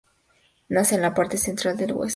Nace 0.69 0.95
en 0.95 1.03
la 1.03 1.13
parte 1.13 1.37
central 1.37 1.77
del 1.77 1.91
hueso. 1.93 2.09